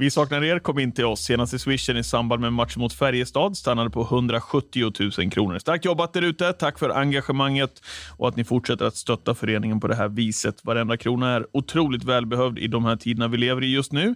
[0.00, 0.58] Vi saknar er.
[0.58, 1.24] Kom in till oss.
[1.24, 5.58] Senaste swishen i samband med matchen mot Färjestad stannade på 170 000 kronor.
[5.58, 6.52] Starkt jobbat där ute.
[6.52, 7.82] Tack för engagemanget
[8.16, 10.64] och att ni fortsätter att stötta föreningen på det här viset.
[10.64, 14.14] Varenda krona är otroligt välbehövd i de här tiderna vi lever i just nu.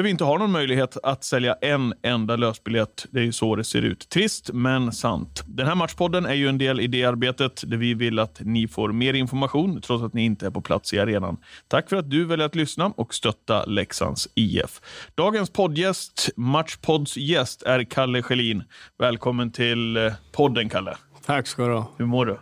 [0.00, 3.06] Där vi inte har någon möjlighet att sälja en enda lösbiljett.
[3.10, 4.08] Det är ju så det ser ut.
[4.08, 5.42] Trist, men sant.
[5.46, 8.68] Den här matchpodden är ju en del i det arbetet där vi vill att ni
[8.68, 11.36] får mer information trots att ni inte är på plats i arenan.
[11.68, 14.80] Tack för att du väljer att lyssna och stötta Leksands IF.
[15.14, 18.62] Dagens poddgäst, Matchpods gäst, är Kalle Schelin.
[18.98, 20.96] Välkommen till eh, podden, Kalle.
[21.26, 21.90] Tack ska du ha.
[21.96, 22.38] Hur mår du?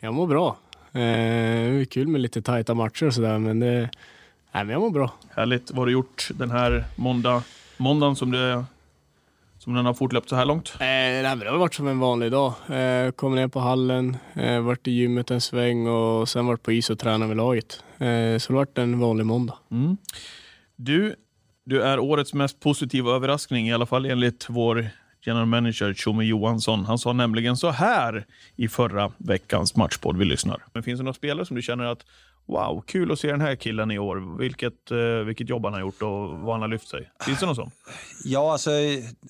[0.00, 0.56] Jag mår bra.
[0.92, 3.90] Eh, det är kul med lite tajta matcher och sådär, men, det,
[4.54, 5.12] nej, men jag mår bra.
[5.30, 5.70] Härligt.
[5.70, 7.42] Vad har du gjort den här måndag,
[7.76, 8.64] måndagen som, det,
[9.58, 10.72] som den har fortlöpt så här långt?
[10.74, 12.54] Eh, nej, det har varit som en vanlig dag.
[12.68, 16.72] Eh, kom ner på hallen, eh, varit i gymmet en sväng och sen varit på
[16.72, 17.84] is och tränat med laget.
[17.98, 19.54] Eh, så det har varit en vanlig måndag.
[19.70, 19.96] Mm.
[20.76, 21.14] Du,
[21.64, 24.90] du är årets mest positiva överraskning, i alla fall enligt vår
[25.26, 26.84] general manager Tjomme Johansson.
[26.84, 30.64] Han sa nämligen så här i förra veckans matchpodd vi lyssnar.
[30.72, 32.06] Men finns det några spelare som du känner att
[32.46, 34.38] wow, kul att se den här killen i år.
[34.38, 37.10] Vilket, eh, vilket jobb han har gjort och vad han har lyft sig.
[37.26, 37.70] Finns det någon sån?
[38.24, 38.70] Ja, alltså,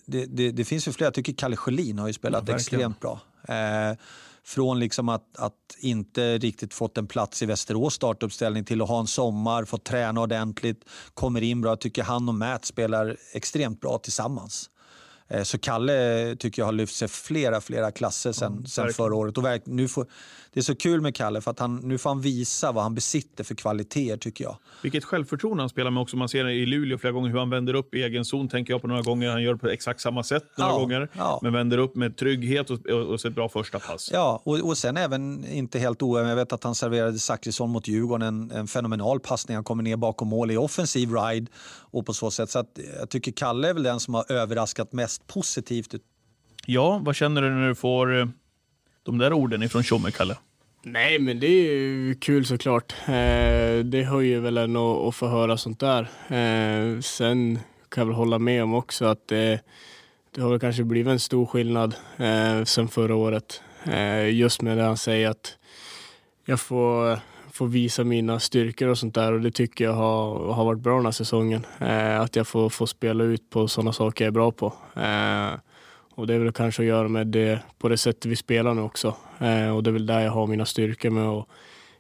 [0.07, 1.07] det, det, det finns ju flera.
[1.07, 3.21] Jag tycker Kalle Sjölin har ju spelat Ja, extremt bra.
[3.49, 3.97] Eh,
[4.45, 9.01] från liksom att, att inte riktigt fått en plats i Västerås startuppställning till att ha
[9.01, 10.85] en sommar, fått träna ordentligt,
[11.15, 11.71] kommer in bra.
[11.71, 14.71] Jag tycker han och Matt spelar extremt bra tillsammans.
[15.35, 18.95] Eh, Så Kalle tycker jag har lyft sig flera, flera klasser sen, sen verkligen.
[18.95, 19.39] förra året.
[19.39, 20.07] Och nu får,
[20.53, 22.95] det är så kul med Kalle för att han, nu får han visa vad han
[22.95, 24.57] besitter för kvaliteter tycker jag.
[24.83, 26.17] Vilket självförtroende han spelar med också.
[26.17, 28.49] Man ser i Luleå flera gånger hur han vänder upp i egen zon.
[28.49, 29.31] Tänker jag på några gånger.
[29.31, 31.09] Han gör på exakt samma sätt några Ja, gånger.
[31.13, 31.39] ja.
[31.43, 34.11] Men vänder upp med trygghet och, och, och ett bra första pass.
[34.13, 36.29] Ja, och, och sen även inte helt oäven.
[36.29, 39.55] Jag vet att han serverade Zachrisson mot Djurgården en, en fenomenal passning.
[39.55, 41.47] Han kommer ner bakom mål i offensiv ride
[41.95, 42.51] och på så sätt.
[42.51, 45.95] Så att jag tycker Kalle är väl den som har överraskat mest positivt.
[46.67, 48.27] Ja, vad känner du när du får eh,
[49.03, 50.37] de där orden ifrån Tjomme, Kalle?
[50.83, 52.95] Nej, men det är ju kul såklart.
[53.07, 56.03] Eh, det höjer väl en att, att få höra sånt där.
[56.29, 59.61] Eh, sen kan jag väl hålla med om också att det,
[60.31, 63.63] det har väl kanske blivit en stor skillnad eh, sen förra året.
[63.85, 65.59] Eh, just med det han säger att
[66.45, 67.19] jag får,
[67.55, 70.97] får visa mina styrkor och sånt där och det tycker jag har, har varit bra
[70.97, 71.67] den här säsongen.
[71.81, 74.67] Eh, att jag får, får spela ut på sådana saker jag är bra på.
[74.97, 75.61] Eh,
[76.15, 78.83] och det är väl kanske att göra med det på det sättet vi spelar nu
[78.83, 79.17] också.
[79.39, 81.49] Eh, och det är väl där jag har mina styrkor med att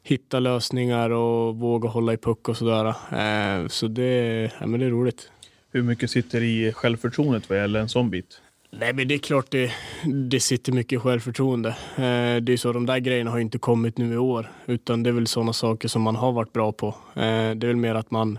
[0.02, 2.86] hitta lösningar och våga hålla i puck och sådär.
[2.88, 5.30] Eh, så det, ja, men det är roligt.
[5.70, 8.40] Hur mycket sitter i självförtroendet vad gäller en sån bit?
[8.78, 9.72] Nej, men det är klart det,
[10.04, 11.68] det sitter mycket självförtroende.
[11.96, 15.10] Eh, det är så, de där grejerna har inte kommit nu i år, utan det
[15.10, 16.86] är väl sådana saker som man har varit bra på.
[17.14, 17.22] Eh,
[17.54, 18.38] det är väl mer att man,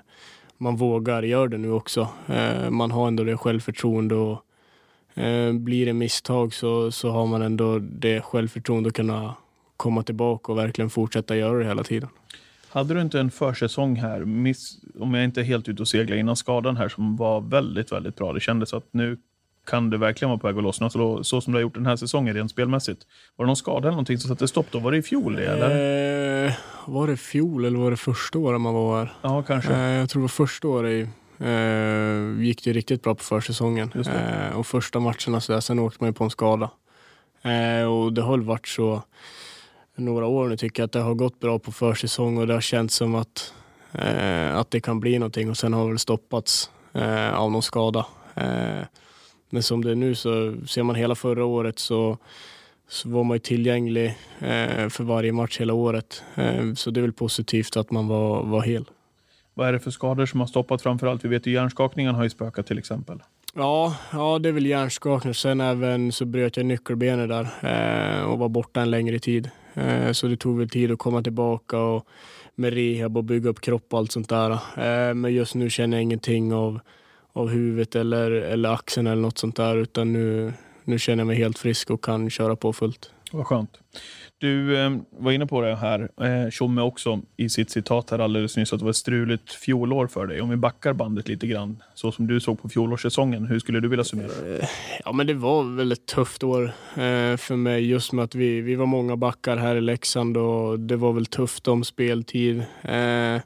[0.57, 2.07] man vågar göra det nu också.
[2.27, 4.41] Eh, man har ändå det självförtroende och
[5.21, 9.35] eh, blir det misstag så, så har man ändå det självförtroende att kunna
[9.77, 12.09] komma tillbaka och verkligen fortsätta göra det hela tiden.
[12.69, 16.17] Hade du inte en försäsong här, miss, om jag inte är helt ute och seglar
[16.17, 18.33] innan skadan här, som var väldigt, väldigt bra?
[18.33, 19.17] Det kändes att nu
[19.65, 21.85] kan det verkligen vara på väg att lossna, så, så som du har gjort den
[21.85, 23.01] här säsongen rent spelmässigt.
[23.35, 24.79] Var det någon skada eller någonting som satte stopp då?
[24.79, 26.45] Var det i fjol det, eller?
[26.45, 26.53] Eh,
[26.85, 29.13] var det fjol eller var det första året man var här?
[29.21, 29.73] Ja, kanske.
[29.73, 31.07] Eh, jag tror det var första året
[31.39, 33.91] eh, gick det riktigt bra på försäsongen.
[33.93, 34.49] Det.
[34.51, 36.69] Eh, och första matcherna så där, sen åkte man ju på en skada.
[37.41, 39.03] Eh, och det har varit så
[39.95, 42.61] några år nu tycker jag att det har gått bra på försäsong och det har
[42.61, 43.53] känts som att,
[43.93, 47.63] eh, att det kan bli någonting och sen har det väl stoppats eh, av någon
[47.63, 48.05] skada.
[49.49, 52.17] Men som det är nu så ser man hela förra året så,
[52.87, 54.05] så var man ju tillgänglig
[54.39, 56.23] eh, för varje match hela året.
[56.35, 58.85] Eh, så det är väl positivt att man var, var hel.
[59.53, 61.25] Vad är det för skador som har stoppat framförallt?
[61.25, 63.19] Vi vet ju hjärnskakningen har ju spökat till exempel.
[63.57, 65.33] Ja, ja, det är väl hjärnskakning.
[65.33, 67.47] Sen även så bröt jag nyckelbenet där
[68.19, 69.49] eh, och var borta en längre tid.
[69.73, 72.07] Eh, så det tog väl tid att komma tillbaka och
[72.55, 74.51] med rehab och bygga upp kropp och allt sånt där.
[74.51, 76.79] Eh, men just nu känner jag ingenting av,
[77.35, 80.53] av huvudet eller, eller axeln eller något sånt där utan nu,
[80.83, 83.11] nu känner jag mig helt frisk och kan köra på fullt.
[83.31, 83.79] Vad skönt.
[84.37, 88.57] Du eh, var inne på det här, eh, Tjomme också, i sitt citat här alldeles
[88.57, 90.41] nyss, att det var ett struligt fjolår för dig.
[90.41, 93.87] Om vi backar bandet lite grann, så som du såg på fjolårssäsongen, hur skulle du
[93.87, 94.57] vilja summera det?
[94.57, 94.69] Eh,
[95.05, 98.61] ja, men det var väl ett tufft år eh, för mig, just med att vi,
[98.61, 102.63] vi var många backar här i Leksand och det var väl tufft om speltid.
[102.81, 103.37] Eh,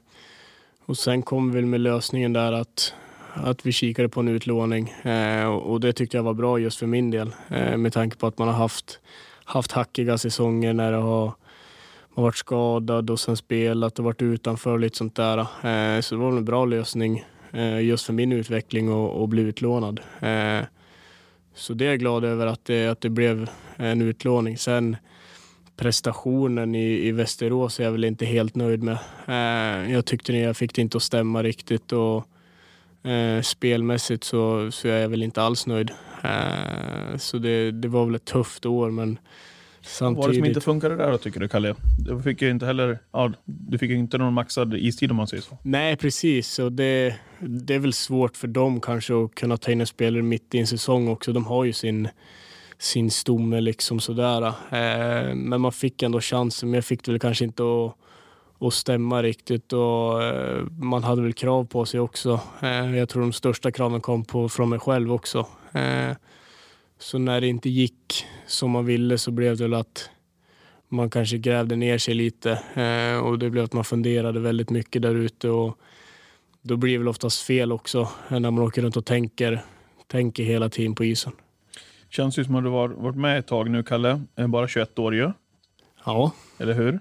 [0.86, 2.94] och sen kom vi med lösningen där att
[3.34, 6.86] att vi kikade på en utlåning eh, och det tyckte jag var bra just för
[6.86, 9.00] min del eh, med tanke på att man har haft
[9.44, 11.32] haft hackiga säsonger när det har
[12.14, 15.38] man varit skadad och sen spelat och varit utanför och lite sånt där.
[15.38, 19.42] Eh, så det var en bra lösning eh, just för min utveckling och, och bli
[19.42, 20.00] utlånad.
[20.20, 20.60] Eh,
[21.54, 24.58] så det är jag glad över att det, att det blev en utlåning.
[24.58, 24.96] Sen
[25.76, 28.98] prestationen i, i Västerås är jag väl inte helt nöjd med.
[29.28, 32.26] Eh, jag tyckte jag fick det inte att stämma riktigt och
[33.42, 35.90] spelmässigt så, så är jag väl inte alls nöjd.
[37.18, 39.18] så det, det var väl ett tufft år men
[39.82, 40.16] Samtidigt...
[40.16, 41.74] Vad var det som inte funkade där då, tycker du, Kalle?
[41.98, 45.42] Du fick ju inte heller, ja, du fick inte någon maxad istid om man säger
[45.42, 45.58] så.
[45.62, 46.58] Nej, precis.
[46.58, 50.22] Och det, det är väl svårt för dem kanske att kunna ta in en spelare
[50.22, 51.32] mitt i en säsong också.
[51.32, 52.08] De har ju sin,
[52.78, 54.46] sin stomme liksom sådär.
[54.46, 57.94] Eh, men man fick ändå chansen, men jag fick det väl kanske inte att,
[58.60, 59.72] att stämma riktigt.
[59.72, 62.40] Och, eh, man hade väl krav på sig också.
[62.62, 65.46] Eh, jag tror de största kraven kom på, från mig själv också.
[65.72, 66.16] Eh,
[66.98, 70.10] så när det inte gick som man ville så blev det väl att
[70.88, 72.58] man kanske grävde ner sig lite
[73.24, 75.78] och det blev att man funderade väldigt mycket där ute och
[76.62, 79.62] då blir det väl oftast fel också när man åker runt och tänker,
[80.06, 81.32] tänker hela tiden på isen.
[82.08, 84.20] Känns ju som att du har varit med ett tag nu, Kalle.
[84.48, 85.30] Bara 21 år ju.
[86.04, 86.32] Ja.
[86.58, 87.00] Eller hur?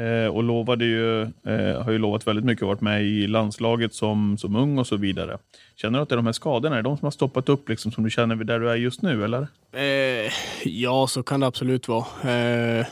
[0.00, 3.94] Eh, och lovade ju, eh, har ju lovat väldigt mycket och varit med i landslaget
[3.94, 5.38] som, som ung och så vidare.
[5.76, 7.92] Känner du att det är de här skadorna, är de som har stoppat upp liksom,
[7.92, 9.48] som du känner där du är just nu, eller?
[9.72, 10.32] Eh,
[10.64, 12.04] ja, så kan det absolut vara.
[12.22, 12.86] Eh,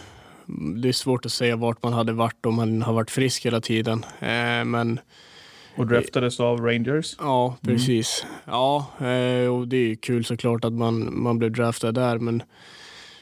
[0.83, 3.61] det är svårt att säga vart man hade varit om man har varit frisk hela
[3.61, 4.05] tiden.
[4.21, 5.01] Eh, men
[5.77, 7.17] och draftades av Rangers?
[7.19, 8.25] Ja, precis.
[8.25, 8.35] Mm.
[8.47, 12.43] Ja, eh, och det är kul såklart att man, man blev draftad där, men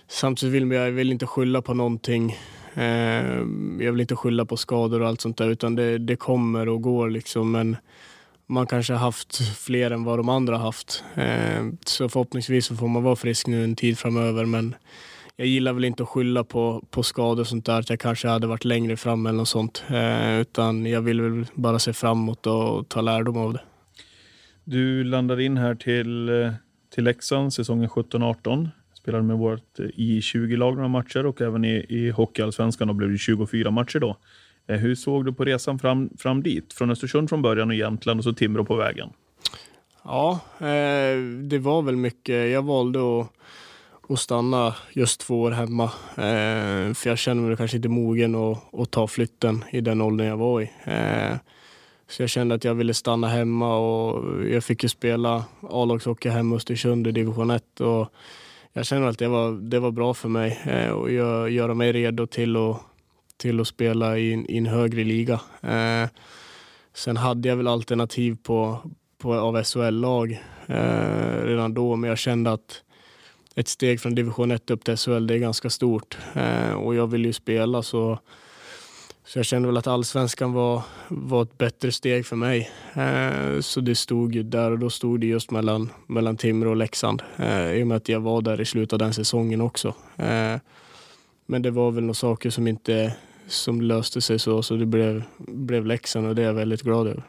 [0.09, 2.37] samtidigt vill jag vill inte skylla på någonting
[2.77, 3.37] Eh,
[3.85, 6.83] jag vill inte skylla på skador och allt sånt där, utan det, det kommer och
[6.83, 7.51] går liksom.
[7.51, 7.77] Men
[8.47, 11.05] man kanske har haft fler än vad de andra har haft.
[11.15, 14.45] Eh, så förhoppningsvis så får man vara frisk nu en tid framöver.
[14.45, 14.75] Men
[15.37, 18.29] jag gillar väl inte att skylla på, på skador och sånt där, att jag kanske
[18.29, 19.85] hade varit längre fram eller något sånt.
[19.89, 23.63] Eh, utan jag vill väl bara se framåt och ta lärdom av det.
[24.65, 26.31] Du landade in här till,
[26.95, 28.69] till Leksand säsongen 17-18
[29.07, 33.11] spelade med vårt eh, i 20-lag några matcher och även i, i Hockeyallsvenskan Då blev
[33.11, 34.17] det 24 matcher då.
[34.67, 36.73] Eh, hur såg du på resan fram, fram dit?
[36.73, 39.09] Från Östersund från början och Jämtland och så Timrå på vägen.
[40.05, 42.51] Ja, eh, det var väl mycket.
[42.53, 43.33] Jag valde att,
[44.09, 45.85] att stanna just två år hemma.
[46.15, 50.27] Eh, för jag kände mig kanske inte mogen att, att ta flytten i den åldern
[50.27, 50.71] jag var i.
[50.85, 51.37] Eh,
[52.09, 56.55] så jag kände att jag ville stanna hemma och jag fick ju spela A-lagshockey hemma
[56.55, 57.81] i Östersund i division 1.
[57.81, 58.13] Och
[58.77, 61.93] jag känner att det var, det var bra för mig eh, och gör, göra mig
[61.93, 62.81] redo till att,
[63.37, 65.41] till att spela i, i en högre liga.
[65.61, 66.09] Eh,
[66.95, 68.79] sen hade jag väl alternativ på,
[69.19, 72.83] på av SHL-lag eh, redan då, men jag kände att
[73.55, 77.07] ett steg från division 1 upp till SHL, det är ganska stort eh, och jag
[77.07, 78.19] vill ju spela så
[79.27, 82.71] så jag kände väl att allsvenskan var, var ett bättre steg för mig.
[82.95, 86.77] Eh, så det stod ju där och då stod det just mellan, mellan Timrå och
[86.77, 87.23] Leksand.
[87.37, 89.89] Eh, I och med att jag var där i slutet av den säsongen också.
[90.17, 90.57] Eh,
[91.47, 93.17] men det var väl några saker som inte
[93.49, 97.07] som löste sig så, så det blev, blev Leksand och det är jag väldigt glad
[97.07, 97.23] över.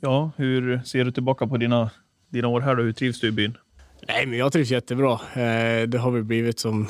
[0.00, 1.90] Ja, hur ser du tillbaka på dina,
[2.28, 2.82] dina år här då?
[2.82, 3.56] Hur trivs du i byn?
[4.08, 5.12] Nej, men jag trivs jättebra.
[5.12, 6.88] Eh, det har väl blivit som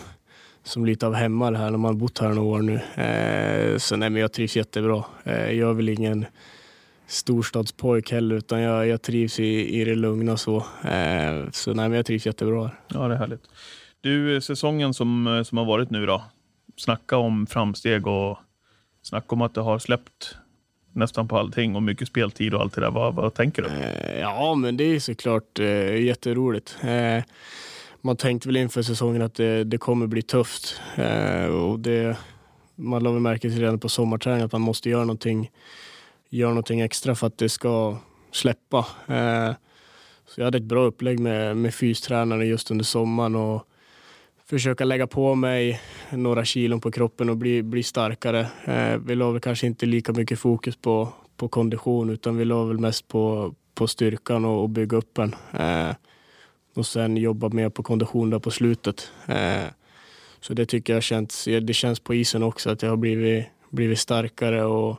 [0.65, 2.75] som lite av hemma det här när man bott här några år nu.
[3.03, 5.05] Eh, så nej, men jag trivs jättebra.
[5.25, 6.27] Eh, jag är väl ingen
[7.07, 10.57] storstadspojk heller utan jag, jag trivs i, i det lugna så.
[10.85, 12.71] Eh, så nej, men jag trivs jättebra.
[12.89, 13.43] Ja, det är härligt.
[14.01, 16.25] Du, säsongen som, som har varit nu då.
[16.77, 18.39] Snacka om framsteg och
[19.03, 20.37] snacka om att det har släppt
[20.93, 22.91] nästan på allting och mycket speltid och allt det där.
[22.91, 23.69] Vad, vad tänker du?
[23.69, 26.77] Eh, ja, men det är såklart eh, jätteroligt.
[26.81, 27.25] Eh,
[28.03, 30.81] man tänkte väl inför säsongen att det, det kommer bli tufft.
[30.97, 32.17] Eh, och det,
[32.75, 35.51] man la väl märke till redan på sommarträningen att man måste göra någonting,
[36.31, 37.97] göra någonting extra för att det ska
[38.33, 38.79] släppa.
[39.07, 39.53] Eh,
[40.27, 43.67] så jag hade ett bra upplägg med, med fystränaren just under sommaren och
[44.47, 45.81] försöka lägga på mig
[46.11, 48.47] några kilon på kroppen och bli, bli starkare.
[48.65, 52.65] Eh, vi la väl kanske inte lika mycket fokus på, på kondition utan vi la
[52.65, 55.35] väl mest på, på styrkan och, och bygga upp den.
[55.53, 55.95] Eh,
[56.75, 59.11] och sen jobba mer på kondition där på slutet.
[59.27, 59.65] Eh,
[60.41, 63.99] så det tycker jag känns, det känns på isen också att jag har blivit, blivit
[63.99, 64.99] starkare och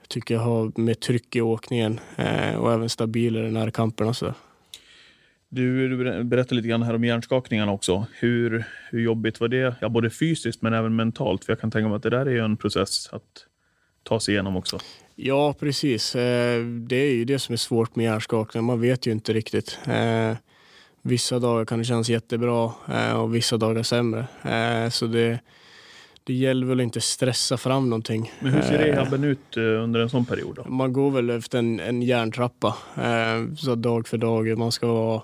[0.00, 4.14] jag tycker jag har mer tryck i åkningen eh, och även stabilare i närkamperna.
[4.14, 4.34] Så.
[5.48, 8.06] Du, du berättade lite grann här om hjärnskakningarna också.
[8.18, 9.74] Hur, hur jobbigt var det?
[9.80, 11.44] Ja, både fysiskt men även mentalt.
[11.44, 13.46] För jag kan tänka mig att det där är en process att
[14.02, 14.78] ta sig igenom också.
[15.14, 16.16] Ja, precis.
[16.16, 18.64] Eh, det är ju det som är svårt med hjärnskakning.
[18.64, 19.78] Man vet ju inte riktigt.
[21.06, 24.26] Eh, vissa dagar kan det kännas jättebra eh, och vissa dagar sämre.
[24.90, 25.40] Så det,
[26.24, 28.32] det gäller väl inte stressa fram någonting.
[28.40, 30.56] Men hur ser rehaben ut under en sån period?
[30.56, 30.70] Då?
[30.70, 32.76] Man går väl efter en, en järntrappa,
[33.58, 34.58] så dag för dag.
[34.58, 35.22] Man ska vara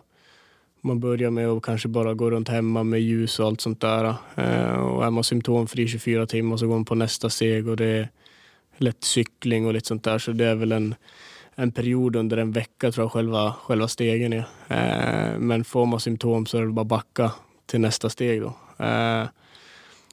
[0.85, 4.15] man börjar med att kanske bara gå runt hemma med ljus och allt sånt där.
[4.79, 8.09] Och är man symptomfri 24 timmar så går man på nästa steg och det är
[8.77, 10.19] lätt cykling och lite sånt där.
[10.19, 10.95] Så det är väl en,
[11.55, 14.45] en period under en vecka tror jag själva, själva stegen är.
[14.69, 17.33] Eh, men får man symptom så är det bara backa
[17.67, 18.55] till nästa steg då.
[18.85, 19.25] Eh,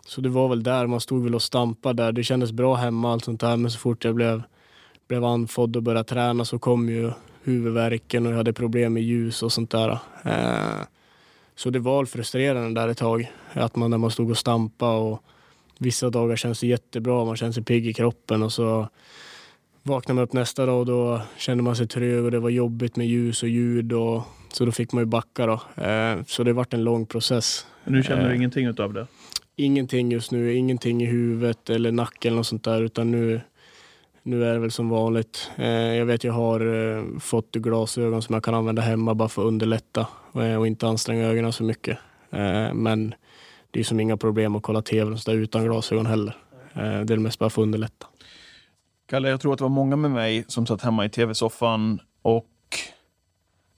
[0.05, 2.11] så det var väl där, man stod väl och stampade där.
[2.11, 4.43] Det kändes bra hemma allt sånt där, men så fort jag blev,
[5.07, 7.11] blev andfådd och började träna så kom ju
[7.43, 9.99] huvudvärken och jag hade problem med ljus och sånt där.
[10.23, 10.83] Eh,
[11.55, 15.23] så det var frustrerande där ett tag, att man när man stod och stampade och
[15.81, 18.87] Vissa dagar känns det jättebra, man känner sig pigg i kroppen och så
[19.89, 22.95] vaknar man upp nästa dag och då kände man sig trög och det var jobbigt
[22.95, 25.83] med ljus och ljud och så då fick man ju backa då.
[25.83, 27.65] Eh, så det varit en lång process.
[27.83, 29.07] nu känner du eh, ingenting utav det?
[29.55, 33.41] Ingenting just nu, ingenting i huvudet eller nacken och sånt där utan nu,
[34.23, 35.51] nu är det väl som vanligt.
[35.57, 39.47] Eh, jag vet jag har fått glasögon som jag kan använda hemma bara för att
[39.47, 41.97] underlätta och inte anstränga ögonen så mycket.
[42.73, 43.13] Men
[43.71, 46.35] det är som inga problem att kolla tv och utan glasögon heller.
[46.73, 48.07] Eh, det är mest bara för att underlätta.
[49.09, 52.47] Kalle, jag tror att det var många med mig som satt hemma i tv-soffan och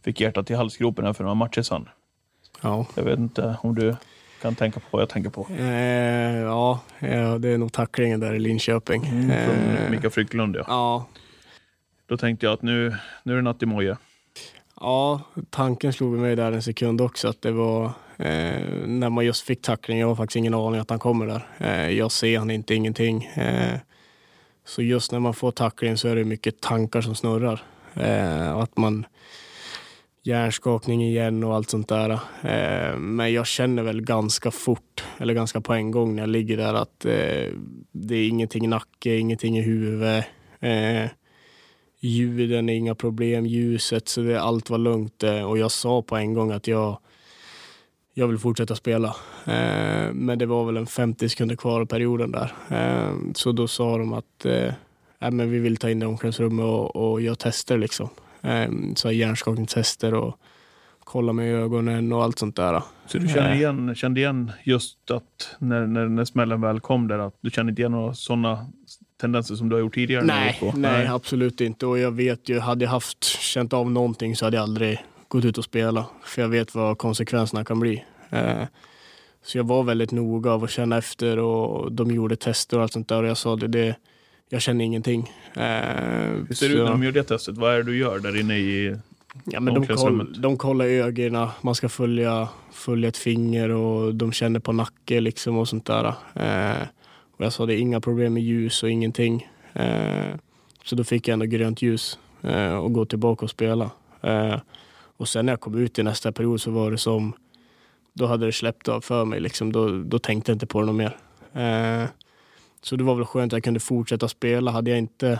[0.04, 1.90] fick hjärtat i halsgropen för några matcher sedan.
[2.62, 2.86] Ja.
[2.96, 3.96] Jag vet inte om du
[4.42, 5.48] kan tänka på vad jag tänker på.
[5.60, 9.06] Eh, ja, ja, det är nog tacklingen där i Linköping.
[9.06, 10.64] Mm, från eh, Mika Frycklund, ja.
[10.68, 11.06] ja.
[12.06, 13.98] Då tänkte jag att nu, nu är det natt i moje.
[14.80, 17.86] Ja, tanken slog mig där en sekund också att det var
[18.18, 20.00] eh, när man just fick tackling.
[20.00, 21.48] Jag har faktiskt ingen aning att han kommer där.
[21.58, 23.24] Eh, jag ser han inte, ingenting.
[23.24, 23.80] Eh,
[24.72, 27.63] så just när man får tackling så är det mycket tankar som snurrar.
[27.94, 29.06] Eh, att man
[30.24, 32.10] hjärnskakning igen och allt sånt där.
[32.44, 36.58] Eh, men jag känner väl ganska fort, eller ganska på en gång när jag ligger
[36.58, 37.54] där att eh,
[37.92, 40.25] det är ingenting i nacke, ingenting i huvudet.
[40.60, 41.06] Eh,
[42.00, 45.24] ljuden är inga problem, ljuset, så det, allt var lugnt.
[45.24, 47.00] Eh, och jag sa på en gång att jag,
[48.13, 49.15] jag vill fortsätta spela.
[49.46, 52.53] Eh, men det var väl en 50 sekunder kvar av perioden där.
[52.70, 54.74] Eh, så då sa de att eh,
[55.20, 57.77] men vi vill ta in det i omklädningsrummet och, och göra tester.
[57.77, 58.10] Liksom.
[58.41, 60.38] Eh, så hjärnskakningstester och
[61.03, 62.84] kolla med ögonen och allt sånt där.
[63.06, 67.20] Så du kände igen, kände igen just att när, när, när smällen väl kom där,
[67.20, 68.68] att du kände inte igen några sådana
[69.22, 70.24] tendenser som du har gjort tidigare?
[70.24, 71.86] Nej, nej, nej, absolut inte.
[71.86, 75.00] Och jag vet ju, hade jag haft, känt av någonting så hade jag aldrig
[75.32, 76.06] gått ut och spela.
[76.24, 78.06] För jag vet vad konsekvenserna kan bli.
[78.30, 78.64] Eh,
[79.44, 82.94] så jag var väldigt noga av att känna efter och de gjorde tester och allt
[82.94, 83.24] sånt där.
[83.24, 83.96] Och jag sa det, det
[84.50, 85.32] jag känner ingenting.
[85.54, 85.62] Eh,
[86.48, 87.58] Hur ser det ut när de gör det testet?
[87.58, 88.96] Vad är det du gör där inne i
[89.44, 94.32] Ja, men de, koll, de kollar ögonen, man ska följa, följa ett finger och de
[94.32, 96.06] känner på nacke liksom och sånt där.
[96.36, 96.88] Eh,
[97.38, 99.48] och jag sa det är inga problem med ljus och ingenting.
[99.74, 100.36] Eh,
[100.86, 103.92] så då fick jag ändå grönt ljus eh, och gå tillbaka och spela.
[105.22, 107.34] Och sen när jag kom ut i nästa period så var det som,
[108.13, 109.40] då hade det släppt av för mig.
[109.40, 109.72] Liksom.
[109.72, 111.18] Då, då tänkte jag inte på det något mer.
[111.54, 112.10] Eh,
[112.82, 114.72] så det var väl skönt att jag kunde fortsätta spela.
[114.72, 115.40] Hade jag inte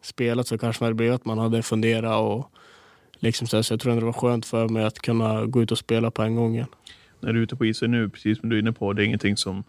[0.00, 2.50] spelat så kanske det hade blivit att man hade funderat och
[3.18, 5.72] liksom så, så jag tror att det var skönt för mig att kunna gå ut
[5.72, 6.68] och spela på en gång igen.
[7.20, 9.06] När du är ute på isen nu, precis som du är inne på, det är
[9.06, 9.64] ingenting som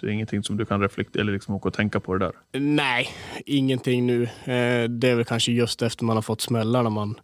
[0.00, 2.60] det är ingenting som du kan reflektera eller liksom åka och tänka på det där?
[2.60, 3.08] Nej,
[3.46, 4.22] ingenting nu.
[4.22, 7.20] Eh, det är väl kanske just efter man har fått smällarna man,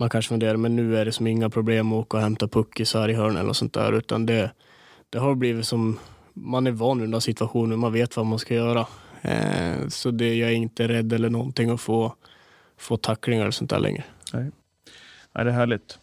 [0.00, 3.08] man kanske funderar, men nu är det som inga problem att åka och hämta puckisar
[3.08, 4.50] i hörnen eller sånt där, utan det,
[5.10, 5.98] det har blivit som,
[6.32, 8.86] man är van vid den här situationen, man vet vad man ska göra.
[9.22, 12.14] Eh, så det, jag är inte rädd eller någonting att få,
[12.78, 14.04] få tacklingar och sånt där längre.
[14.32, 14.50] Nej.
[15.34, 15.98] Nej, det är härligt.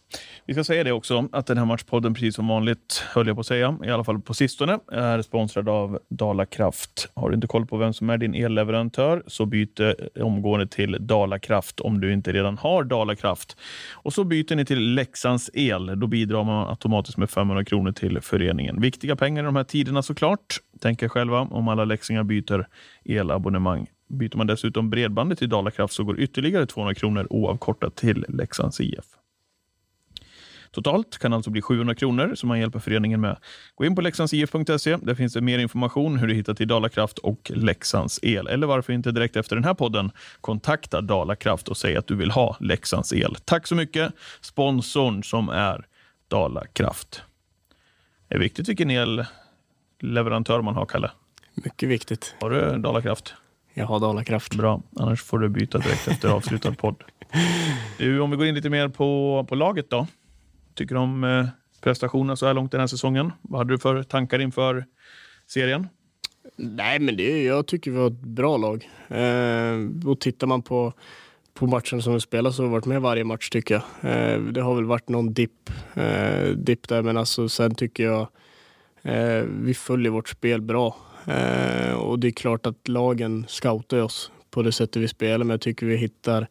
[0.48, 3.40] Vi ska säga det också, att den här matchpodden, precis som vanligt, höll jag på
[3.40, 7.08] att säga, i alla fall på sistone, är sponsrad av Dalakraft.
[7.14, 9.90] Har du inte koll på vem som är din elleverantör, så byt eh,
[10.20, 13.56] omgående till Dalakraft om du inte redan har Dalakraft.
[13.92, 16.00] Och så byter ni till Leksands El.
[16.00, 18.80] Då bidrar man automatiskt med 500 kronor till föreningen.
[18.80, 20.56] Viktiga pengar i de här tiderna såklart.
[20.80, 22.66] Tänk er själva om alla leksingar byter
[23.04, 23.86] elabonnemang.
[24.08, 29.17] Byter man dessutom bredbandet till Dalakraft så går ytterligare 200 kronor oavkortat till Leksands IF.
[30.70, 33.36] Totalt kan alltså bli 700 kronor som man hjälper föreningen med.
[33.74, 34.96] Gå in på leksandsif.se.
[34.96, 38.46] Där finns det mer information hur du hittar till Dalakraft och Leksands el.
[38.46, 40.10] Eller varför inte direkt efter den här podden
[40.40, 43.36] kontakta Dalakraft och säg att du vill ha Leksands el.
[43.44, 45.86] Tack så mycket, sponsorn som är
[46.28, 47.22] Dalakraft.
[48.28, 51.10] Det är viktigt vilken elleverantör man har, Kalle.
[51.54, 52.34] Mycket viktigt.
[52.40, 53.34] Har du Dalakraft?
[53.74, 54.54] Jag har Dalakraft.
[54.54, 57.04] Bra, annars får du byta direkt efter avslutad podd.
[57.98, 60.06] Du, om vi går in lite mer på, på laget då.
[60.78, 61.46] Tycker du om eh,
[61.80, 63.32] prestationerna så här långt den här säsongen?
[63.42, 64.84] Vad hade du för tankar inför
[65.46, 65.88] serien?
[66.56, 68.90] Nej, men det, jag tycker vi har ett bra lag.
[69.08, 70.92] Eh, och tittar man på,
[71.54, 74.12] på matchen som vi spelar så har vi varit med varje match tycker jag.
[74.12, 78.28] Eh, det har väl varit någon dipp eh, dip där, men alltså sen tycker jag
[79.02, 80.96] eh, vi följer vårt spel bra.
[81.26, 85.50] Eh, och det är klart att lagen scoutar oss på det sättet vi spelar, men
[85.50, 86.48] jag tycker vi hittar,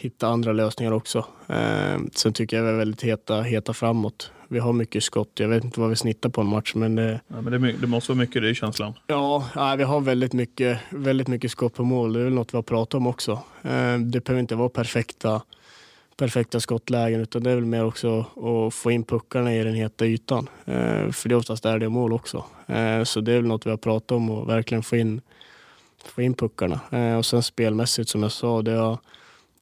[0.00, 1.18] hittar andra lösningar också.
[1.48, 4.32] Eh, sen tycker jag vi är väldigt heta, heta framåt.
[4.48, 5.30] Vi har mycket skott.
[5.34, 7.86] Jag vet inte vad vi snittar på en match, men det, Ja, men det, det
[7.86, 8.92] måste vara mycket, det är känslan.
[9.06, 12.12] Ja, nej, vi har väldigt mycket, väldigt mycket skott på mål.
[12.12, 13.32] Det är väl något vi har pratat om också.
[13.62, 15.42] Eh, Det behöver inte vara perfekta,
[16.16, 20.06] perfekta skottlägen utan det är väl mer också att få in puckarna i den heta
[20.06, 20.48] ytan.
[20.64, 22.44] Eh, För det är oftast där det är mål också.
[22.66, 25.20] Eh, Så det är väl något vi har pratat om och verkligen få in,
[26.04, 26.80] få in puckarna.
[26.92, 28.98] Eh, Och sen spelmässigt som jag sa, det har,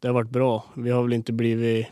[0.01, 0.65] det har varit bra.
[0.75, 1.87] Vi har väl inte blivit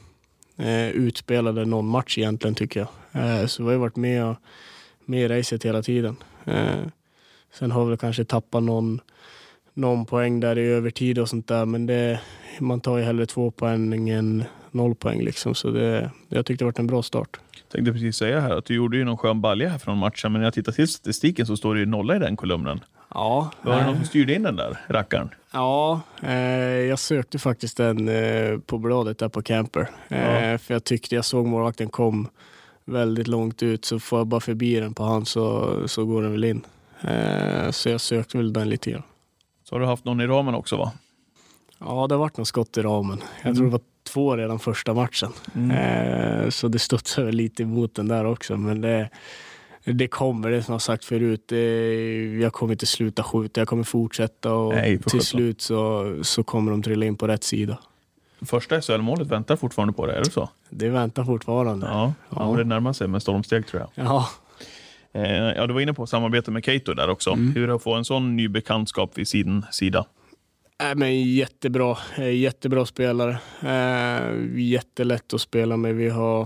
[0.57, 3.23] eh, utspelade någon match egentligen tycker jag.
[3.41, 4.37] Eh, Så vi har ju varit med, och,
[5.05, 6.17] med i racet hela tiden.
[6.45, 6.87] Eh,
[7.53, 9.01] Sen har vi kanske tappat någon,
[9.75, 12.21] någon poäng där i övertid och sånt där, men det,
[12.61, 14.45] man tar ju hellre två poäng än
[14.77, 15.55] noll poäng liksom.
[15.55, 17.41] Så det, jag tyckte det varit en bra start.
[17.73, 20.41] Tänkte precis säga här att du gjorde ju någon skön balja här från matchen, men
[20.41, 22.81] när jag tittar till statistiken så står det ju nolla i den kolumnen.
[23.15, 25.29] Ja, Var det någon som styrde in den där rackaren?
[25.53, 26.33] Ja, eh,
[26.71, 29.91] jag sökte faktiskt den eh, på bladet där på Camper.
[30.09, 30.59] Eh, Ja.
[30.59, 32.29] För jag tyckte jag såg målvakten kom
[32.85, 36.33] väldigt långt ut så får jag bara förbi den på han så, så går den
[36.33, 36.65] väl in.
[37.01, 39.03] Eh, så jag sökte väl den lite grann.
[39.65, 40.93] Så har du haft någon i ramen också va?
[41.79, 43.21] Ja, det har varit något skott i ramen.
[43.45, 45.33] Jag tror det var två redan första matchen.
[45.73, 48.57] Eh, så det studsar väl lite emot den där också.
[48.57, 49.11] Men det,
[49.85, 51.43] det kommer, det som jag sagt förut.
[51.47, 56.43] Det, jag kommer inte sluta skjuta, jag kommer fortsätta och Nej, till slut så, så
[56.43, 57.79] kommer de trilla in på rätt sida.
[58.43, 60.49] Första SHL-målet väntar fortfarande på det, är det så?
[60.71, 61.87] Det väntar fortfarande.
[61.87, 62.37] Ja, ja.
[62.39, 62.45] Ja.
[62.45, 64.07] och det närmar sig med stormsteg tror jag.
[64.07, 64.29] Ja,
[65.17, 67.35] Eh, ja, du var inne på samarbete med Cato där också.
[67.35, 70.07] Hur att få en sån ny bekantskap vid sin sida?
[70.83, 71.99] Äh, men jättebra.
[72.19, 73.39] Eh, jättebra spelare.
[73.63, 75.95] Äh, jättelätt att spela med.
[75.95, 76.41] Vi har,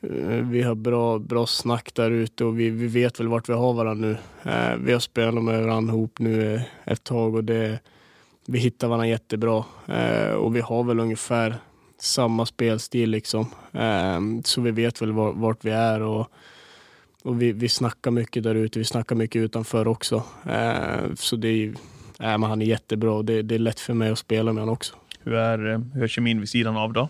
[0.00, 3.52] eh, vi har bra, bra snack där ute och vi, vi vet väl vart vi
[3.52, 4.16] har varandra nu.
[4.52, 7.78] Äh, vi har spelat med varandra ihop nu ett tag och det,
[8.46, 9.64] vi hittar varandra jättebra.
[9.86, 11.54] Äh, och vi har väl ungefär
[11.98, 13.46] samma spelstil liksom.
[14.44, 16.30] Så vi vet väl var, vart vi är och,
[17.22, 18.78] och vi, vi snackar mycket där ute.
[18.78, 20.22] Vi snackar mycket utanför också.
[21.14, 21.74] Så det är
[22.18, 24.62] Nej, men han är jättebra och det, det är lätt för mig att spela med
[24.62, 24.94] honom också.
[25.22, 25.58] Hur är,
[25.94, 27.08] hur är kemin vid sidan av då?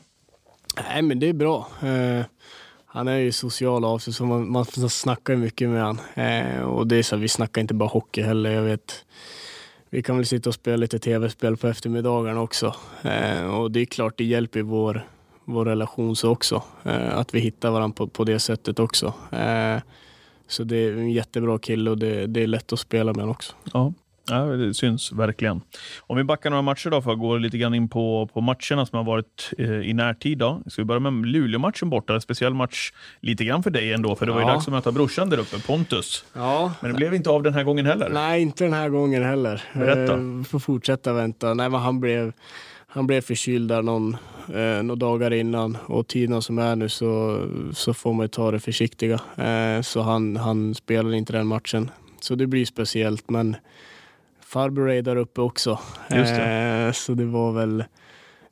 [0.88, 1.69] Nej, men det är bra.
[1.83, 2.25] Eh,
[2.87, 5.99] han är ju social av sig, så man, man snackar ju mycket med honom.
[6.14, 8.51] Eh, och det är så, här, vi snackar inte bara hockey heller.
[8.51, 9.05] Jag vet,
[9.90, 12.75] vi kan väl sitta och spela lite tv-spel på eftermiddagarna också.
[13.03, 15.09] Eh, och det är klart, det hjälper vår,
[15.45, 16.62] vår relation så också.
[16.85, 19.07] Eh, att vi hittar varandra på, på det sättet också.
[19.33, 19.79] Eh,
[20.49, 23.31] så det är en jättebra kille och det, det är lätt att spela med honom
[23.31, 23.53] också.
[23.73, 23.92] Ja.
[24.31, 25.61] Ja, det syns verkligen.
[26.01, 28.87] Om vi backar några matcher då för att gå lite grann in på, på matcherna
[28.87, 30.39] som har varit eh, i närtid.
[30.39, 30.62] Då.
[30.67, 32.15] Ska vi börja med Luleå-matchen borta?
[32.15, 34.53] En speciell match lite grann för dig ändå, för det var ju Ja.
[34.53, 36.25] dags att möta brorsan där uppe, Pontus.
[36.33, 38.09] Ja, Men det blev inte av den här gången heller.
[38.09, 39.62] Nej, inte den här gången heller.
[39.75, 40.12] Berätta.
[40.15, 41.55] Eh, får fortsätta vänta.
[41.55, 42.33] Nej, men han blev,
[42.87, 44.17] han blev förkyld där någon,
[44.55, 47.41] eh, några dagar innan och tiderna som är nu så,
[47.73, 49.21] så får man ju ta det försiktiga.
[49.37, 51.91] Eh, så han, han spelade inte den matchen.
[52.21, 53.57] Så det blir speciellt, men
[54.47, 55.79] farbror är där uppe också.
[56.11, 57.85] Just Eh, så det var väl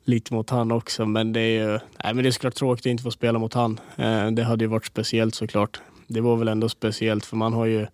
[0.03, 2.89] lite mot han också, men det är ju nej, men det är såklart tråkigt att
[2.89, 3.79] inte få spela mot han.
[3.95, 5.81] Eh, det hade ju varit speciellt såklart.
[6.07, 7.87] Det var väl ändå speciellt för man har ju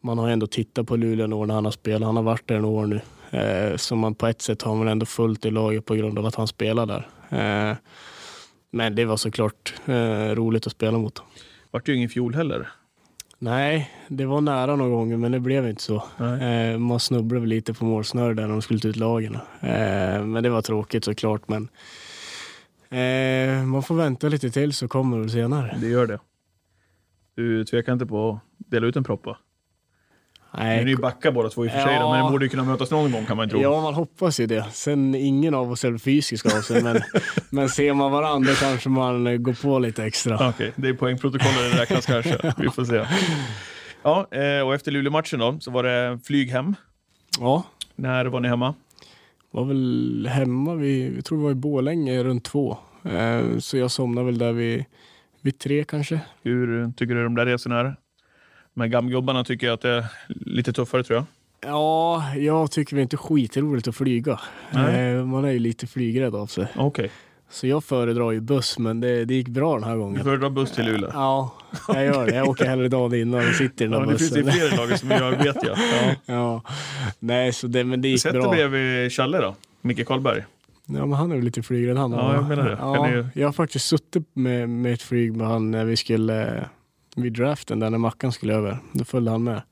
[0.00, 2.06] man har ändå tittat på Luleå några år när han har spelat.
[2.06, 3.00] Han har varit där några år nu.
[3.38, 6.26] Eh, så man på ett sätt har man ändå fullt i laget på grund av
[6.26, 7.08] att han spelar där.
[7.28, 7.76] Eh,
[8.70, 11.22] men det var såklart eh, roligt att spela mot.
[11.70, 12.68] Vart ju ingen fjol heller.
[13.38, 16.02] Nej, det var nära några gånger men det blev inte så.
[16.40, 19.34] Eh, man snubblade lite på målsnöret där när de skulle ta ut lagen.
[19.60, 21.48] Eh, men det var tråkigt såklart.
[21.48, 21.68] Men
[22.88, 25.76] eh, man får vänta lite till så kommer det senare.
[25.80, 26.18] Det gör det.
[27.34, 29.36] Du tvekar inte på att dela ut en propp va?
[30.58, 30.76] Nej.
[30.76, 32.12] Nu är ju backar båda två i och för sig, ja.
[32.12, 33.62] men ni borde ju kunna mötas någon gång kan man tro.
[33.62, 34.64] Ja, man hoppas ju det.
[34.72, 37.00] Sen ingen av oss är fysiska av sig, men,
[37.50, 40.34] men ser man varandra kanske man går på lite extra.
[40.34, 40.70] Okej, okay.
[40.76, 42.52] det är poängprotokollet det räknas kanske.
[42.58, 43.06] Vi får se.
[44.02, 46.74] Ja, eh, och efter Luleå-matchen då, så var det flyg hem.
[47.40, 47.62] Ja.
[47.96, 48.74] När var ni hemma?
[49.50, 52.78] Var väl hemma, vi, vi tror vi var i Bålänge runt två.
[53.04, 54.84] Eh, så jag somnade väl där vid,
[55.40, 56.20] vid tre kanske.
[56.42, 57.96] Hur tycker du de där resorna är?
[58.74, 61.24] Med gamgubbarna tycker att det är lite tuffare tror jag.
[61.70, 64.40] Ja, jag tycker det är inte skitroligt att flyga.
[64.70, 65.10] Nej.
[65.10, 66.66] Eh, man är ju lite flygrädd av sig.
[66.76, 67.08] Okay.
[67.50, 70.18] Så jag föredrar ju buss, men det, det gick bra den här gången.
[70.18, 71.10] Du föredrar buss till Luleå?
[71.12, 71.54] Ja,
[71.88, 72.34] jag gör det.
[72.34, 74.44] Jag åker hellre dagen innan och sitter i den ja, bussen.
[74.44, 75.78] Det finns ju fler lager som gör, vet jag.
[76.26, 76.34] Ja.
[76.34, 76.62] ja.
[77.18, 78.32] Nej, så det, men det gick bra.
[78.32, 79.54] Sätter bredvid Challe då?
[79.80, 80.44] Micke Karlberg?
[80.86, 82.12] Ja, men han är väl lite flygrädd han.
[82.12, 82.76] Ja, jag menar det.
[82.80, 83.30] Ja.
[83.34, 86.64] Jag har faktiskt suttit med, med ett flyg med han när vi skulle
[87.14, 88.78] vid draften där när Mackan skulle över.
[88.92, 89.62] Då följde han med.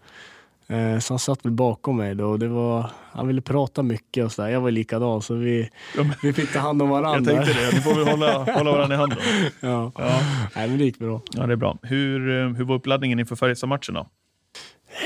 [0.66, 2.36] Eh, så han satt väl bakom mig då.
[2.36, 4.48] Det var, han ville prata mycket och sådär.
[4.48, 7.32] Jag var likadan så vi, ja, men, vi fick ta hand om varandra.
[7.32, 7.72] Jag tänkte det.
[7.72, 9.18] Nu får vi hålla, hålla varandra i handen.
[9.60, 9.92] Ja.
[9.98, 10.20] ja.
[10.56, 11.20] Nej, men det gick bra.
[11.32, 11.78] Ja, det är bra.
[11.82, 14.06] Hur, eh, hur var uppladdningen inför Färjestad-matchen då?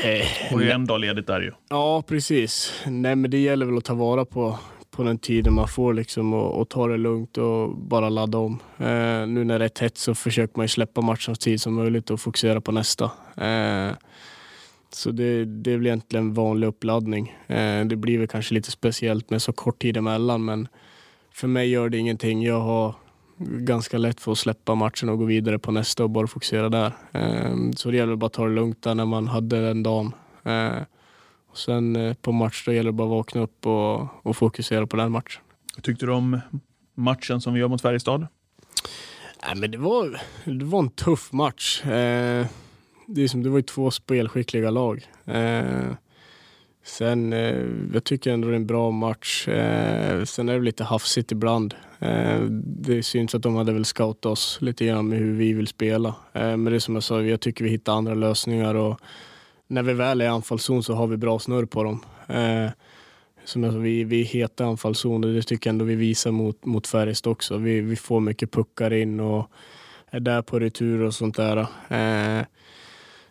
[0.02, 1.52] Det eh, var ju en dag ledigt där ju.
[1.70, 2.82] Ja, precis.
[2.86, 4.58] Nej, men det gäller väl att ta vara på,
[4.96, 8.58] på den tiden man får liksom och, och ta det lugnt och bara ladda om.
[8.78, 11.74] Eh, nu när det är tätt så försöker man ju släppa matchen så tid som
[11.74, 13.04] möjligt och fokusera på nästa.
[13.36, 13.92] Eh,
[14.90, 17.36] så det, det är väl egentligen vanlig uppladdning.
[17.46, 20.68] Eh, det blir väl kanske lite speciellt med så kort tid emellan men
[21.32, 22.42] för mig gör det ingenting.
[22.42, 22.94] Jag har
[23.38, 26.92] ganska lätt för att släppa matchen och gå vidare på nästa och bara fokusera där.
[27.12, 30.12] Eh, så det gäller bara att ta det lugnt där när man hade den dagen.
[30.44, 30.82] Eh,
[31.56, 34.36] Eh, och sen eh, på match då gäller det bara att vakna upp och, och
[34.36, 35.42] fokusera på den matchen.
[35.82, 36.40] Tyckte du om
[36.94, 38.26] matchen som vi gör mot Färjestad?
[39.46, 41.84] Nej, men det, var, det var en tuff match.
[41.84, 42.46] Eh,
[43.06, 45.06] det, är som, det var ju två spelskickliga lag.
[45.24, 45.92] Eh,
[46.84, 47.64] sen, eh,
[47.94, 49.48] jag tycker ändå det är en bra match.
[49.48, 51.74] Eh, sen är det lite hafsigt ibland.
[51.98, 55.66] Eh, det syns att de hade väl scoutat oss lite grann med hur vi vill
[55.66, 56.14] spela.
[56.32, 59.00] men det är som jag sa, jag tycker vi hittar andra lösningar och
[59.66, 62.04] när vi väl är i anfallszon så har vi bra snurr på dem.
[62.28, 62.70] Eh,
[63.44, 66.30] som alltså, vi, vi är heta i anfallszon och det tycker jag ändå vi visar
[66.30, 67.56] mot, mot Färjestad också.
[67.56, 69.50] Vi, vi får mycket puckar in och
[70.10, 71.56] är där på retur och sånt där.
[71.88, 72.44] Eh,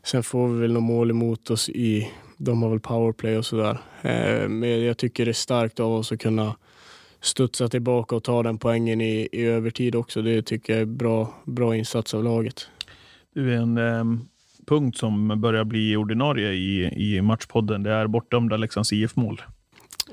[0.04, 3.78] sen får vi väl några mål emot oss i, de har väl powerplay och sådär.
[4.02, 6.56] Eh, men jag tycker det är starkt av oss att kunna
[7.22, 10.22] studsa tillbaka och ta den poängen i, i övertid också.
[10.22, 12.70] Det tycker jag är bra, bra insats av laget.
[13.34, 14.28] Du är en ehm,
[14.68, 16.84] punkt som börjar bli ordinarie i,
[17.16, 17.84] i matchpodden.
[17.84, 19.42] Det är bortdömda Leksands IF-mål.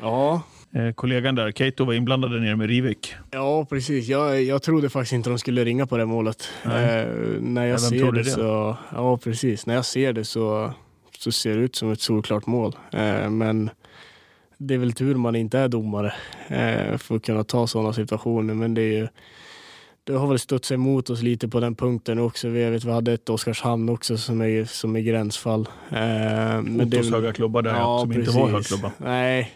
[0.01, 0.43] Ja.
[0.75, 3.15] Eh, kollegan där, Keito, var inblandad nere med Rivik.
[3.31, 4.09] Ja, precis.
[4.09, 6.49] Jag, jag trodde faktiskt inte de skulle ringa på det målet.
[6.65, 6.71] Eh,
[7.41, 8.77] när jag ser det, det, så...
[8.95, 9.67] Ja, precis.
[9.67, 10.73] När jag ser det så,
[11.19, 12.77] så ser det ut som ett solklart mål.
[12.93, 13.71] Eh, men
[14.59, 16.13] det är väl tur man inte är domare
[16.49, 18.55] eh, för att kunna ta sådana situationer.
[18.55, 19.09] Men det är ju
[20.05, 22.49] det har väl studsat emot oss lite på den punkten också.
[22.49, 25.69] Vi, vet, vi hade ett Oskarshamn också som är, som är gränsfall.
[25.91, 25.99] Eh,
[26.63, 28.29] men det höga klubbar där ja, som precis.
[28.29, 28.93] inte var högklubba.
[28.99, 29.53] Nej,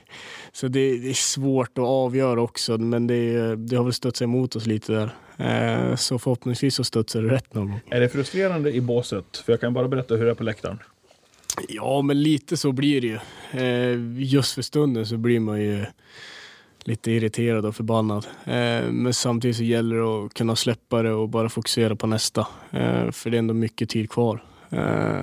[0.52, 4.56] så det, det, är svårt att avgöra också, men det, det har väl studsat emot
[4.56, 5.10] oss lite där.
[5.38, 7.80] Eh, så förhoppningsvis så studsar det rätt någon gång.
[7.90, 9.36] Är det frustrerande i båset?
[9.36, 10.78] För jag kan bara berätta hur det är på läktaren.
[11.68, 13.18] Ja, men lite så blir det ju.
[13.60, 15.84] Eh, just för stunden så blir man ju
[16.86, 18.26] lite irriterad och förbannad.
[18.44, 22.46] Eh, men samtidigt så gäller det att kunna släppa det och bara fokusera på nästa.
[22.70, 24.44] Eh, för det är ändå mycket tid kvar.
[24.70, 25.20] Eh,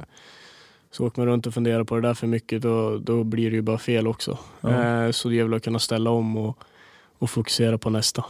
[0.92, 3.56] så åker man runt och funderar på det där för mycket då, då blir det
[3.56, 4.38] ju bara fel också.
[4.62, 5.12] Ja.
[5.12, 6.64] Så det gäller att kunna ställa om och,
[7.18, 8.26] och fokusera på nästa.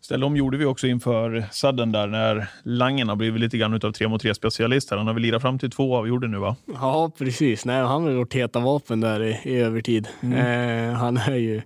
[0.00, 3.92] Ställa om gjorde vi också inför sadden där när Langen har blivit lite grann utav
[3.92, 4.90] 3 mot 3 specialist.
[4.90, 6.56] Han har väl lirat fram till två avgjorde nu va?
[6.66, 10.08] Ja precis, Nej, han har vårt heta vapen där i, i övertid.
[10.22, 10.94] Mm.
[10.94, 11.62] Han är ju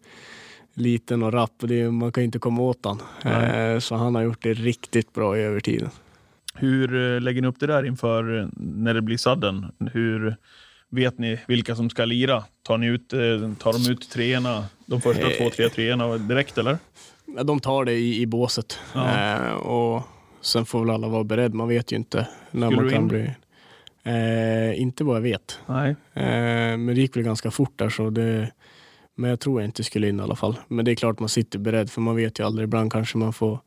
[0.75, 3.01] liten och rapp och det, man kan inte komma åt han.
[3.33, 5.91] Eh, så han har gjort det riktigt bra i övertiden.
[6.55, 9.67] Hur eh, lägger ni upp det där inför eh, när det blir sadden?
[9.93, 10.37] Hur
[10.89, 12.45] vet ni vilka som ska lira?
[12.63, 13.09] Tar, ni ut,
[13.59, 16.79] tar de ut treorna, de första två, tre treorna direkt eller?
[17.45, 18.79] De tar det i, i båset.
[18.95, 19.55] Ja.
[19.55, 20.03] Och
[20.41, 21.55] sen får väl alla vara beredda.
[21.55, 23.09] Man vet ju inte när Skulle man kan in?
[23.09, 23.31] bli...
[24.05, 25.59] Eh, inte vad jag vet.
[25.67, 25.91] Nej.
[26.15, 28.53] Eh, men det gick väl ganska fort där så det,
[29.15, 30.59] men jag tror jag inte skulle in i alla fall.
[30.69, 32.65] Men det är klart man sitter beredd för man vet ju aldrig.
[32.65, 33.59] Ibland kanske man får,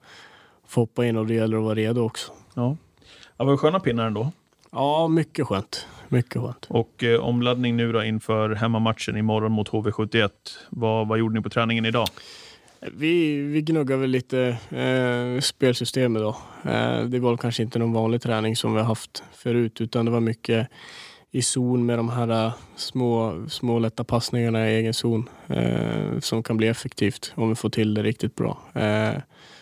[0.68, 2.32] får hoppa in och det gäller att vara redo också.
[2.54, 2.78] Ja,
[3.38, 4.32] det var sköna pinnar ändå.
[4.72, 5.88] Ja, mycket skönt.
[6.10, 6.66] Mycket skönt.
[6.70, 10.30] Och eh, omladdning nu då inför hemmamatchen imorgon mot HV71.
[10.70, 12.08] Vad, vad gjorde ni på träningen idag?
[12.92, 16.38] Vi, vi gnuggar väl lite eh, spelsystemet då.
[16.72, 20.12] Eh, det var kanske inte någon vanlig träning som vi har haft förut utan det
[20.12, 20.68] var mycket
[21.36, 26.58] i zon med de här små, små lätta passningarna i egen zon eh, som kan
[26.58, 28.58] bli effektivt om vi får till det riktigt bra.
[28.74, 29.14] Eh,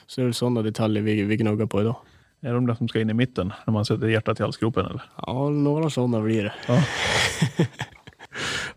[0.08, 1.96] så det är sådana detaljer vi, vi gnuggar på idag.
[2.42, 4.86] Är de där som ska in i mitten när man sätter hjärtat i halsgropen?
[4.86, 5.02] Eller?
[5.28, 6.54] Ja, några sådana blir det.
[6.68, 6.84] Ja.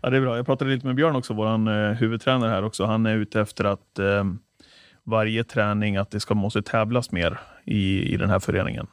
[0.01, 0.35] ja, det är bra.
[0.37, 2.85] Jag pratade lite med Björn också, vår eh, huvudtränare här också.
[2.85, 3.99] Han är ute efter att
[5.03, 8.87] varje träning, att det ska måste tävlas mer i, i den här föreningen.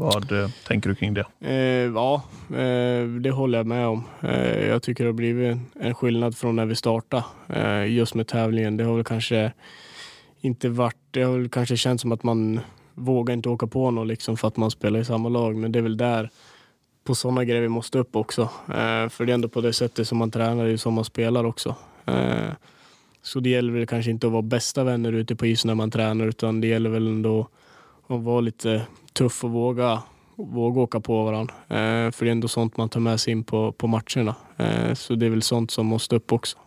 [0.00, 1.24] Vad eh, tänker du kring det?
[1.40, 4.04] Eh, ja, eh, det håller jag med om.
[4.22, 8.26] Eh, jag tycker det har blivit en skillnad från när vi startade eh, just med
[8.26, 8.76] tävlingen.
[8.76, 9.52] Det har väl kanske
[10.40, 12.60] inte varit, det har väl kanske känts som att man
[12.94, 15.56] vågar inte åka på någon liksom för att man spelar i samma lag.
[15.56, 16.30] Men det är väl där,
[17.04, 18.42] på sådana grejer vi måste upp också.
[18.68, 21.04] Eh, för det är ändå på det sättet som man tränar, det är som man
[21.04, 21.74] spelar också.
[22.06, 22.52] Eh,
[23.22, 25.90] så det gäller väl kanske inte att vara bästa vänner ute på isen när man
[25.90, 27.48] tränar utan det gäller väl ändå
[28.08, 30.02] att vara lite tuff och våga,
[30.36, 31.54] våga åka på varandra.
[31.68, 34.34] Eh, för det är ändå sånt man tar med sig in på, på matcherna.
[34.56, 36.58] Eh, så det är väl sånt som måste upp också.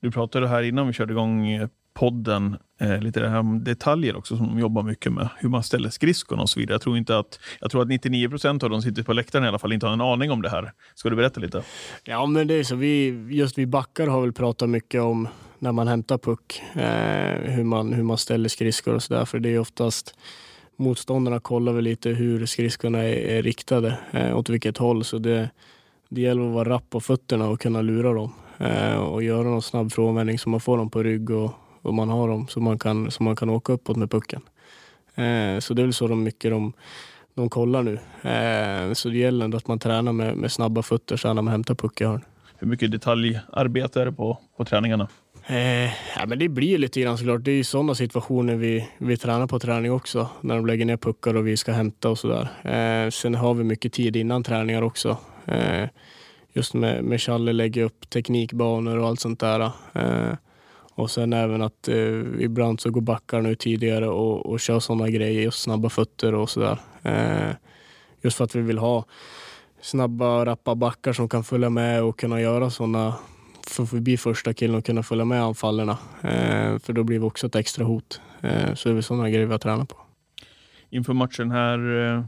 [0.00, 4.16] Du pratade här innan vi körde igång eh, podden, eh, lite det här med detaljer
[4.16, 5.28] också som de jobbar mycket med.
[5.38, 6.74] Hur man ställer skridskorna och så vidare.
[6.74, 9.44] Jag tror, inte att, jag tror att 99 procent av de som sitter på läktaren
[9.44, 10.72] i alla fall inte har en aning om det här.
[10.94, 11.62] Ska du berätta lite?
[12.04, 12.76] Ja, men det är så.
[12.76, 15.28] Vi, just vi backar har väl pratat mycket om
[15.58, 19.24] när man hämtar puck, eh, hur, man, hur man ställer skridskor och sådär.
[19.24, 20.14] För det är oftast
[20.80, 25.04] motståndarna kollar väl lite hur skridskorna är, är riktade, eh, åt vilket håll.
[25.04, 25.50] Så det,
[26.08, 29.62] det gäller att vara rapp på fötterna och kunna lura dem eh, och göra någon
[29.62, 32.78] snabb frånvändning så man får dem på rygg och, och man har dem så man
[32.78, 34.42] kan, så man kan åka uppåt med pucken.
[35.14, 36.72] Eh, så det är väl så de mycket de,
[37.34, 37.92] de kollar nu.
[38.30, 41.52] Eh, så det gäller ändå att man tränar med, med snabba fötter så när man
[41.52, 42.24] hämtar puck i hörn.
[42.58, 45.08] Hur mycket detaljarbete är det på, på träningarna?
[45.46, 45.84] Eh,
[46.16, 47.44] ja, men det blir lite grann såklart.
[47.44, 50.28] Det är ju sådana situationer vi, vi tränar på träning också.
[50.40, 52.48] När de lägger ner puckar och vi ska hämta och sådär.
[52.62, 55.16] Eh, sen har vi mycket tid innan träningar också.
[55.46, 55.88] Eh,
[56.52, 59.60] just med, med Challe lägga upp teknikbanor och allt sånt där.
[59.92, 60.34] Eh,
[60.94, 65.08] och sen även att eh, ibland så går backarna ut tidigare och, och kör sådana
[65.08, 66.78] grejer, just snabba fötter och sådär.
[67.02, 67.54] Eh,
[68.22, 69.04] just för att vi vill ha
[69.80, 73.14] snabba, rappa backar som kan följa med och kunna göra sådana
[73.70, 75.98] få förbi första killen och kunna följa med anfallerna.
[76.22, 78.20] Eh, för då blir vi också ett extra hot.
[78.40, 79.96] Eh, så det är väl sådana grejer vi har tränat på.
[80.90, 82.24] Inför matchen här eh,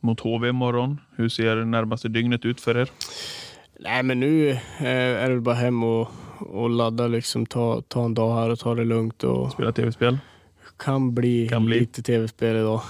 [0.00, 2.88] mot HV imorgon, hur ser närmaste dygnet ut för er?
[3.80, 4.56] Nej, men nu eh,
[5.24, 8.74] är det bara hem och, och ladda, liksom, ta, ta en dag här och ta
[8.74, 9.24] det lugnt.
[9.24, 10.18] Och Spela tv-spel?
[10.76, 11.80] kan bli, Kan bli.
[11.80, 12.80] lite tv-spel idag.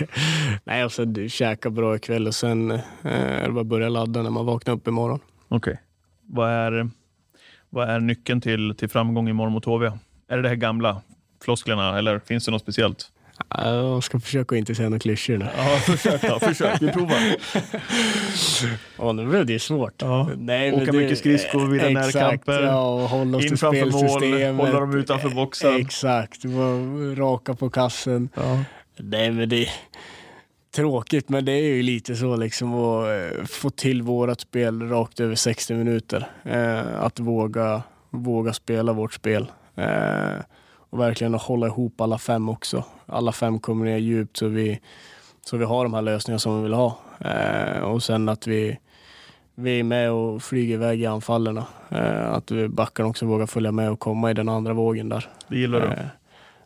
[0.64, 4.30] Nej, och sen käka bra ikväll och sen eh, är det bara börja ladda när
[4.30, 5.20] man vaknar upp imorgon.
[5.48, 5.80] Okej.
[6.26, 6.90] Vad, är,
[7.74, 9.86] vad är nyckeln till, till framgång imorgon mot HV?
[10.28, 11.02] Är det det här gamla
[11.44, 13.06] flosklerna eller finns det något speciellt?
[13.48, 15.48] Ja, Jag ska försöka inte säga några klyschor nu.
[15.56, 16.38] Ja, försök då.
[16.38, 16.82] Försök.
[16.82, 17.36] Vi provar.
[18.98, 20.02] Ja, nu blev det svårt.
[20.02, 20.30] Ja.
[20.36, 22.62] Nej, Åka mycket skridskor, vinna närkamper.
[22.62, 23.90] Ja, hålla oss In till framför
[24.52, 25.76] mål, hålla dem utanför boxen.
[25.80, 26.40] Exakt,
[27.16, 28.28] raka på kassen.
[28.34, 28.64] Ja.
[28.96, 29.68] Nej, men det
[30.72, 35.20] tråkigt, men det är ju lite så liksom att eh, få till vårat spel rakt
[35.20, 36.30] över 60 minuter.
[36.44, 39.52] Eh, att våga, våga spela vårt spel.
[39.74, 40.34] Eh,
[40.90, 42.84] och verkligen att hålla ihop alla fem också.
[43.06, 44.80] Alla fem kommer ner djupt så vi,
[45.44, 46.98] så vi har de här lösningarna som vi vill ha.
[47.82, 48.78] Och sen att vi,
[49.54, 51.66] vi är med och flyger iväg i anfallerna.
[51.90, 55.28] Eh, att vi backarna också vågar följa med och komma i den andra vågen där.
[55.48, 56.21] Det gillar du?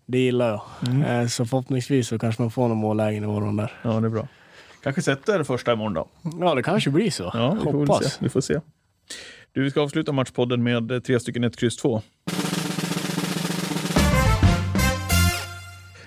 [0.07, 0.63] Det gillar jag.
[0.87, 1.03] Mm.
[1.03, 3.73] Eh, så förhoppningsvis så kanske man får någon mållägen imorgon där.
[3.83, 4.29] Ja, det är bra.
[4.83, 6.09] Kanske sätter första imorgon då?
[6.41, 7.31] Ja, det kanske blir så.
[7.35, 8.13] Ja, vi får, Hoppas.
[8.13, 8.19] se.
[8.21, 8.61] vi får se.
[9.53, 12.03] Du, vi ska avsluta matchpodden med eh, tre stycken 1, kryss 2.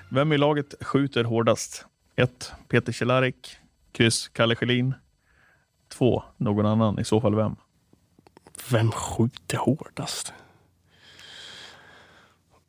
[0.10, 1.86] Vem i laget skjuter hårdast?
[2.16, 2.52] 1.
[2.68, 3.58] Peter Cehlarik.
[3.92, 4.28] Kryss.
[4.28, 4.94] Kalle Schelin.
[5.90, 6.24] 2.
[6.38, 7.00] Någon annan.
[7.00, 7.56] I så fall vem?
[8.72, 10.34] Vem skjuter hårdast?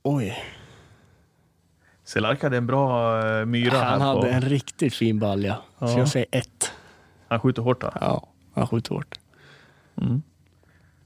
[0.02, 0.36] Oj,
[2.12, 4.14] Cehlarik hade en bra uh, myra han här.
[4.14, 4.20] På.
[4.20, 5.58] hade en riktigt fin balja.
[5.78, 5.88] Ja.
[5.88, 6.72] Så jag säger ett.
[7.28, 7.92] Han skjuter hårt då.
[8.00, 9.18] Ja, han skjuter hårt.
[10.00, 10.22] Mm.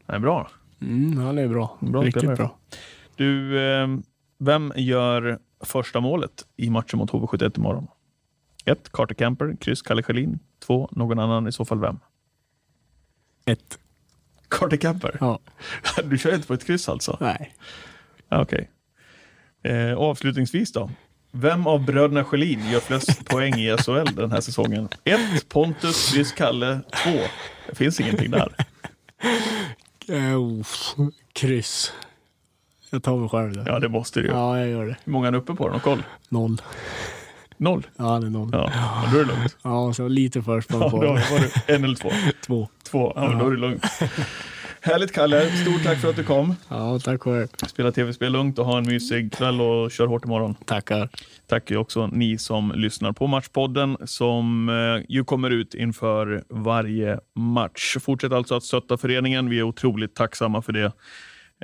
[0.07, 0.49] Nej, bra.
[0.81, 1.79] Mm, han är bra.
[1.81, 2.37] Bra riktigt spelare.
[2.37, 2.57] bra.
[3.17, 3.89] Du, eh,
[4.39, 7.87] vem gör första målet i matchen mot HV71 imorgon?
[8.65, 8.93] 1.
[8.93, 9.57] Carter Camper.
[9.61, 9.83] Kryss.
[9.83, 10.39] Kalle Schelin.
[10.67, 10.89] 2.
[10.93, 11.49] Någon annan.
[11.49, 11.99] I så fall vem?
[13.47, 13.79] Ett.
[14.49, 15.17] Carter Camper?
[15.21, 15.39] Ja,
[16.05, 17.17] Du kör inte på ett kryss alltså?
[17.21, 17.55] nej.
[18.29, 18.71] Okej.
[19.65, 20.91] Eh, avslutningsvis då.
[21.33, 24.89] Vem av bröderna Schelin gör flest poäng i SHL den här säsongen?
[25.05, 25.49] 1.
[25.49, 26.13] Pontus.
[26.13, 26.33] Kryss.
[26.33, 26.81] Kalle.
[27.05, 27.11] 2.
[27.69, 28.53] Det finns ingenting där.
[30.09, 30.63] Eh, oh,
[31.33, 31.93] kryss.
[32.91, 33.65] Jag tar mig själv där.
[33.67, 34.33] Ja, det måste det ju.
[34.33, 34.97] Ja, jag gör det.
[35.05, 35.65] Hur många är uppe på?
[35.65, 36.03] Har du koll?
[36.29, 36.63] Noll.
[37.57, 37.87] Noll?
[37.97, 38.49] Ja, det är noll.
[38.53, 38.71] Ja,
[39.05, 39.57] men då är det lugnt.
[39.63, 42.11] Ja, så lite försprång Ja, på då var det en eller två?
[42.47, 42.69] två.
[42.83, 43.85] Två, ja, men då är det lugnt.
[44.85, 46.55] Härligt Kalle, stort tack för att du kom.
[46.69, 47.49] Ja, tack själv.
[47.67, 50.55] Spela tv-spel lugnt och ha en mysig kväll och kör hårt imorgon.
[50.65, 51.09] Tackar.
[51.47, 57.97] Tack också ni som lyssnar på Matchpodden som eh, ju kommer ut inför varje match.
[58.01, 59.51] Fortsätt alltså att stötta föreningen.
[59.51, 60.93] Vi är otroligt tacksamma för det.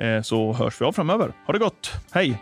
[0.05, 1.31] Eh, så hörs vi av framöver.
[1.45, 1.91] Ha det gott.
[2.11, 2.41] Hej!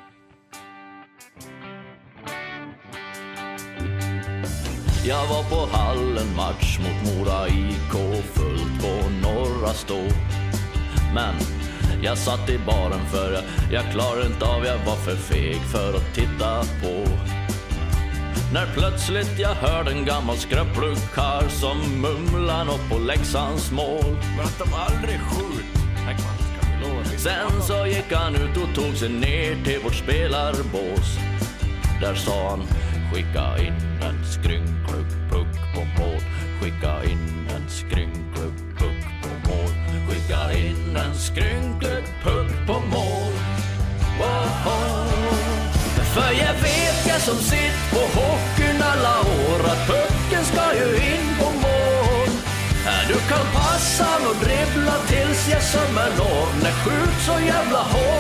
[5.07, 9.99] Jag var på hallen match mot Mora IK fullt på Norra Stå.
[11.13, 11.35] Men
[12.01, 16.15] jag satt i baren för jag, klarade inte av, jag var för feg för att
[16.15, 17.05] titta på.
[18.53, 24.17] När plötsligt jag hörde en gammal skröplig karl som mumlar nåt på Leksands mål.
[24.37, 25.79] Men att de aldrig skjuter.
[27.17, 31.17] Sen så gick han ut och tog sig ner till vårt spelarbås.
[32.01, 32.63] Där sa han
[33.13, 36.21] skicka in en skrynklig puck på mål.
[36.61, 38.28] Skicka in en skrynklig
[40.29, 43.33] sparka in en skrynklig puck på mål.
[44.19, 45.09] Woho.
[46.13, 51.35] För jag vet jag som sitt på hockeyn alla år att pucken ska ju in
[51.39, 52.29] på mål.
[53.07, 56.63] Du kan passa och dribbla tills jag sömmer når.
[56.63, 58.19] När skjut så jävla hårt